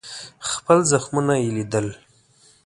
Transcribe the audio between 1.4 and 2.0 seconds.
یې لیدل.